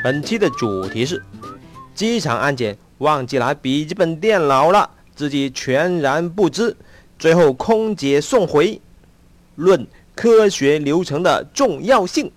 [0.00, 1.20] 本期的主题是
[1.92, 6.76] 机场安检忘记拿笔记本电脑了，自己全然不知，
[7.18, 8.80] 最后空姐送回。
[9.56, 9.84] 论
[10.14, 12.30] 科学流程的重要性。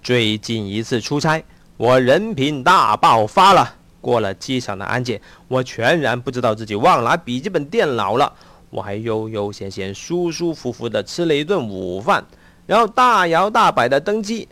[0.00, 1.44] 最近一次出差，
[1.76, 3.74] 我人品大爆发了。
[4.00, 8.32] 过了机场的安检，我全然不知道自己忘拿笔记本电脑了。
[8.70, 12.24] 我还悠悠闲闲、舒舒服服地吃了一顿午饭，
[12.66, 14.48] 然后大摇大摆地登机。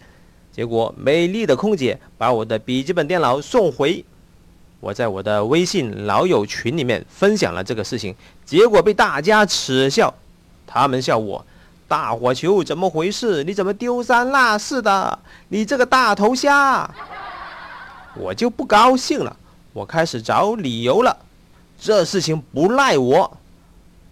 [0.52, 4.04] 结果，美丽的空姐把我的笔记本电脑送回。
[4.80, 8.14] 我在我的微信老友群里面分享了这个事情，
[8.44, 10.12] 结果被大家耻笑。
[10.66, 11.44] 他们笑我
[11.86, 13.44] ：“大火球怎么回事？
[13.44, 15.18] 你怎么丢三落四的？
[15.48, 16.88] 你这个大头虾！”
[18.16, 19.36] 我就不高兴了，
[19.72, 21.16] 我开始找理由了。
[21.78, 23.36] 这事情不赖我。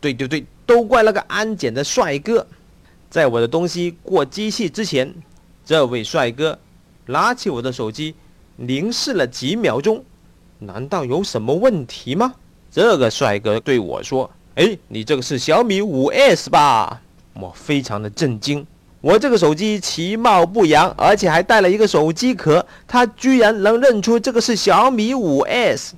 [0.01, 2.47] 对对对，都怪那个安检的帅哥，
[3.11, 5.13] 在我的东西过机器之前，
[5.69, 6.59] 这位帅哥
[7.05, 8.15] 拿起我的手机，
[8.57, 10.03] 凝视了几秒钟，
[10.61, 12.33] 难道有什么问题吗？
[12.73, 17.03] 这个帅哥对我说：“哎，你这个是小米五 S 吧？”
[17.39, 18.67] 我非常的震惊，
[19.03, 25.95] 我这个手机其貌不扬，而且还带了一个手机壳，他居然能认出这个是小米五 S。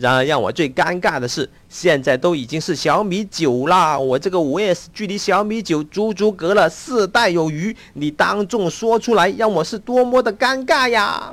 [0.00, 7.76] 然而让我最尴尬的是，现在都已经是小米九了，我这个五 S 距离小米九足足隔了四代有余。
[7.92, 11.30] 你当众说出来，让我是多么的尴尬呀！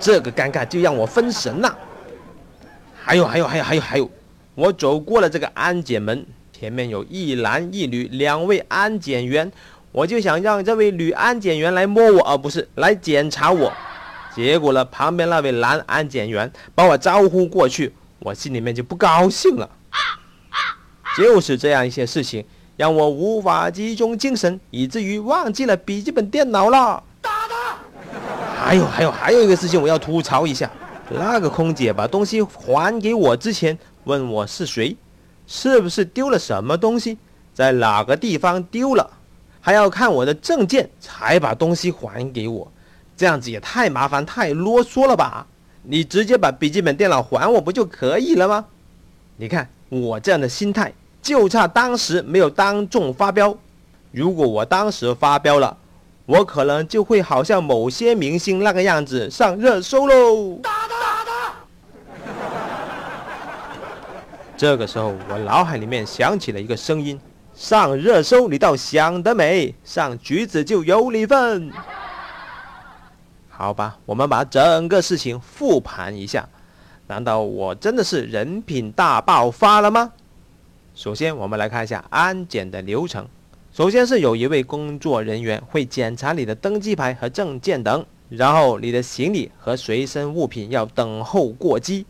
[0.00, 1.76] 这个尴尬就让我分神了。
[2.94, 4.10] 还有还有还有还有还有，
[4.54, 6.24] 我走过了这个安检门，
[6.58, 9.52] 前面有一男一女两位安检员，
[9.92, 13.70] 我就想让这位女安检员来摸我，而不是来检查我。
[14.34, 19.68] 结果呢，旁边那位男安检员把我招呼过去，我心里面就不高兴了。
[21.16, 22.44] 就是这样一些事情，
[22.76, 27.00] 让我无法集中精神，以至于忘记了笔记本电脑了。
[27.20, 27.78] 打他！
[28.58, 30.68] 还有还有还有一个事情，我要吐槽一下。
[31.10, 34.96] 那个空姐把东西还给我之前，问我是谁，
[35.46, 37.16] 是不是丢了什么东西，
[37.52, 39.08] 在哪个地方丢了，
[39.60, 42.72] 还要看我的证件才把东西还给我。
[43.16, 45.46] 这样子也太麻烦、太啰嗦了吧？
[45.82, 48.64] 你直接把笔记本电脑还我不就可以了吗？
[49.36, 53.54] 你看我这样的心态，就差当时没有当众发飙。
[54.10, 55.76] 如果我当时发飙了，
[56.24, 60.58] 我可能就会好像某些明星那个样子上热搜喽。
[60.62, 60.88] 打他！
[60.88, 61.54] 打他！
[64.56, 67.20] 这个时候，我脑海里面响起了一个声音：
[67.54, 71.70] 上热搜你倒想得美，上橘子就有你份。
[73.56, 76.48] 好吧，我们把整个事情复盘一下。
[77.06, 80.12] 难道我真的是人品大爆发了吗？
[80.96, 83.24] 首先，我们来看一下安检的流程。
[83.72, 92.04] 首先是有一位工作人员会检查你的登机牌和证件等，然后你的行李和随身物品要等候过机。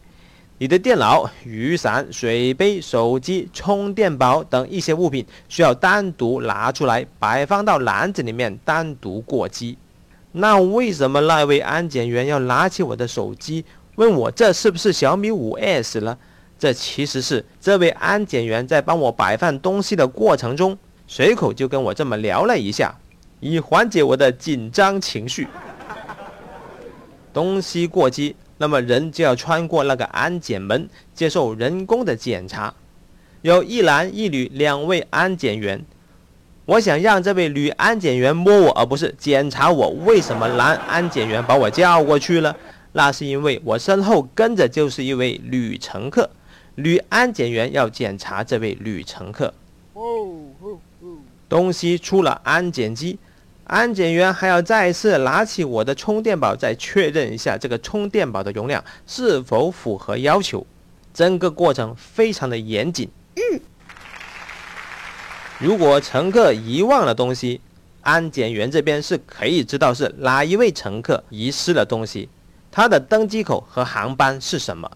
[0.57, 9.77] 你的电脑、雨伞、水杯、手机、充电宝等一些物品需要单独拿出来摆放到篮子里面，单独过机。
[10.37, 13.65] 那为什么那位安检员要拿起我的手机
[13.95, 16.19] 问我这是不是小米五 S 呢？
[16.59, 22.93] 这其实是这位安检员在帮我摆放东西的过程中，随口就跟我这么聊了一下，
[23.39, 25.47] 以缓解我的紧张情绪。
[27.33, 32.75] 东西过机，那么人就要穿过那个安检门，接受人工的检查。
[33.43, 35.85] 有一男一女两位安检员。
[36.67, 39.91] 我想让这位女安检员摸我，而不是检查我。
[40.07, 42.57] 为什么男安检员把我叫过去了？
[42.93, 46.31] 那是因为我身后跟着就是一位女乘客，
[46.77, 49.53] 女安检员要检查这位女乘客。
[51.49, 53.19] 东西出了安检机，
[53.65, 60.67] 安检员还要再次拿起我的充电宝，再确认一下这个充电宝的容量是否符合要求。
[61.13, 63.09] 整个过程非常的严谨。
[65.61, 67.61] 如果乘客遗忘了东西，
[68.03, 72.29] 安检员这边是可以知道是哪一位乘客遗失了东西，
[72.73, 74.91] 他的登机口和航班是什么，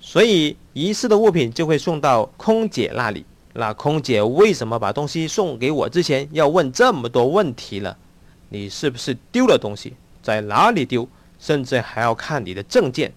[0.00, 3.24] 所以遗失的物品就会送到空姐那里。
[3.52, 7.96] 那空姐为什么把东西送给我之前要问这么多问题呢？
[8.48, 9.94] 你是不是丢了东西？
[10.22, 11.08] 在哪里丢？
[11.38, 13.12] 甚至还要看你的证件，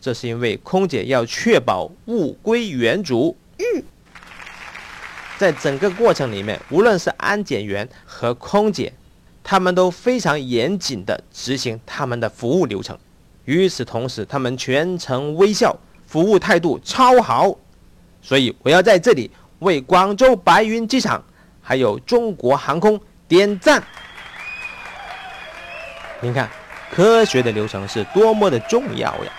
[0.00, 3.36] 这是因为空姐要确保物归原主。
[3.58, 3.82] 嗯。
[5.40, 8.92] 在整个过程里面，无论是安检员和空姐，
[9.42, 12.98] 他们都非常严谨地执行他们的服务流程。
[13.46, 15.74] 与此同时，他们全程微笑，
[16.06, 17.56] 服务态度超好。
[18.20, 21.24] 所以，我要在这里为广州白云机场
[21.62, 23.82] 还有中国航空点赞。
[26.20, 26.50] 您看，
[26.92, 29.32] 科学的流程是多么的重要呀！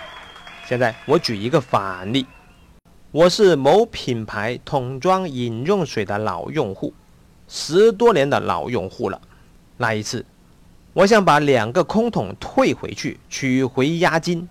[0.66, 2.26] 现在我举一个反例，
[3.12, 6.94] 我是某品牌桶装饮用水的老用户，
[7.46, 9.20] 十多年的老用户了。
[9.76, 10.24] 那一次，
[10.94, 14.48] 我想把两个空桶退回去取回押金，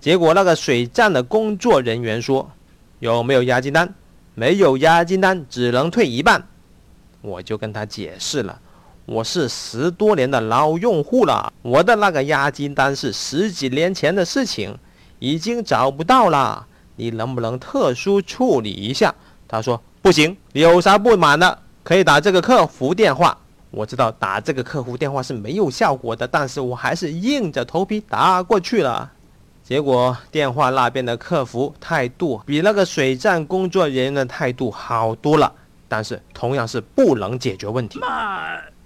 [0.00, 2.50] 结果那个水站的工作人员说
[2.98, 3.94] ：“有没有押金单？
[4.34, 6.44] 没有押金单，只能退一半。”
[7.22, 8.60] 我就跟他解释了。
[9.06, 14.76] 我是十多年的老用户了，我的那个押金单是十几年前的事情，
[15.20, 16.66] 已经找不到了。
[17.02, 19.12] 你能不能特殊处理一下？
[19.48, 23.36] 他说不行，有啥不满的可以打这个客服电话。
[23.72, 29.10] 我知道打这个客服电话是没有效果的，但是我还是硬着头皮打过去了。
[29.64, 35.52] 结果电话那边的客服态度比那个水站工作人员的态度好多了，
[35.88, 37.98] 但是同样是不能解决问题。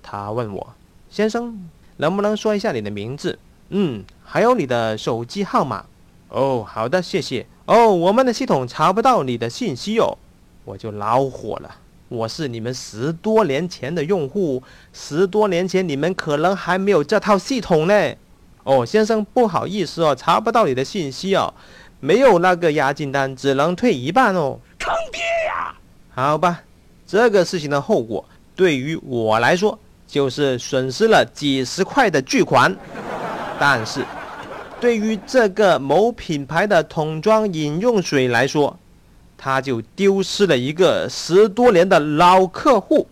[0.03, 0.67] 他问我
[1.11, 3.39] ：“先生，能不能说一下你的名字？
[3.71, 5.85] 嗯，还有你的手机号码。
[6.29, 7.47] 哦，好的，谢谢。
[7.67, 10.17] 哦，我们的系统查不到你的信息哦，
[10.65, 11.77] 我就恼火了。
[12.09, 14.63] 我是你们十多年前的用户，
[14.93, 18.15] 十多年前你们可能还没有这套系统呢。
[18.65, 21.53] 哦，先生，不好意思哦，查不到你的信息哦，
[22.01, 24.59] 没有那个押金单，只能退一半哦。
[24.79, 25.75] 坑爹呀！
[26.15, 26.63] 好吧，
[27.07, 28.25] 这个事情的后果
[28.55, 29.79] 对于我来说。”
[30.09, 32.73] 就是损失了几十块的巨款，
[33.59, 34.05] 但是
[34.79, 38.79] 对于这个某品牌的桶装饮用水来说，
[39.37, 43.07] 他就丢失了一个十多年的老客户，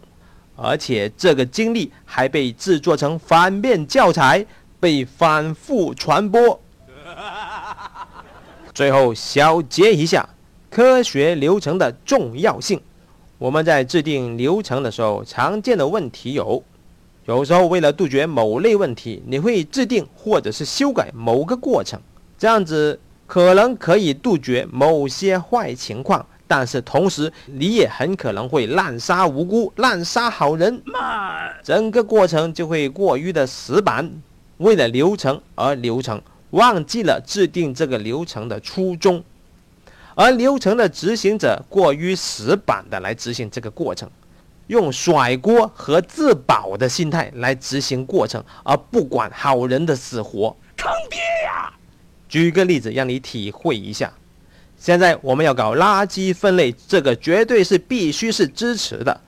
[0.57, 4.45] 而且这个经历还被制作成反面教材，
[4.79, 6.61] 被反复传播。
[8.75, 10.29] 最后小结一下
[10.71, 12.81] 科学流程的重要性，
[13.39, 16.63] 我们在制定流程的时候，常见的问题有。
[17.27, 21.99] 有时候，为了杜绝某类问题，你会制定或者是修改某个过程，
[22.37, 30.83] 这样子可能可以杜绝某些坏情况，但是同时你也很可能会滥杀无辜、滥杀好人，
[31.63, 34.21] 整个过程就会过于的死板，
[34.59, 39.25] 为了流程而流程，忘记了制定这个流程的初衷，
[40.15, 44.11] 而流程的执行者过于死板的来执行这个过程。
[44.69, 51.73] 用甩锅和自保的心态来执行过程，而不管好人的死活，坑爹呀！
[52.29, 54.13] 举一个例子让你体会一下。
[54.77, 59.21] 现在我们要搞垃圾分类，这个绝对是必须是支持的。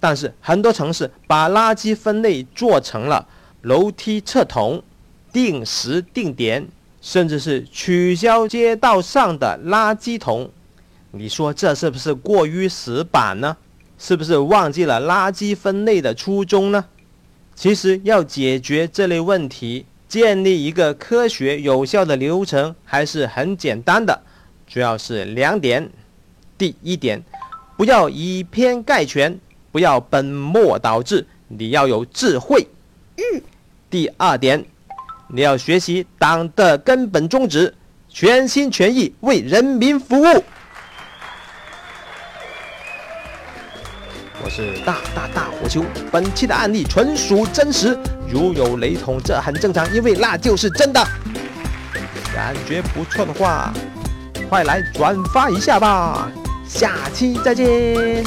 [0.00, 3.26] 但是很多城市把垃圾分类做成了
[3.60, 4.82] 楼梯测桶、
[5.32, 6.66] 定时定点，
[7.00, 10.50] 甚至是取消街道上的垃圾桶。
[11.10, 13.56] 你说这是不是过于死板呢？
[14.04, 16.84] 是不是忘记了垃圾分类的初衷呢？
[17.54, 24.20] 其实要解决这类问题，建立一个科学有效的流程还是很简单的，
[24.66, 25.88] 主要是两点。
[26.58, 27.22] 第一点，
[27.76, 29.38] 不要以偏概全，
[29.70, 32.66] 不要本末倒置，你要有智慧。
[33.18, 33.40] 嗯。
[33.88, 34.64] 第二点，
[35.28, 37.72] 你要学习党的根本宗旨，
[38.08, 40.44] 全心全意为人民服务。
[44.44, 47.96] 我是大大大火球，本期的案例纯属真实，
[48.28, 51.00] 如有雷同，这很正常，因为那就是真的。
[52.34, 53.72] 感觉不错的话，
[54.48, 56.28] 快来转发一下吧，
[56.66, 58.24] 下期再见。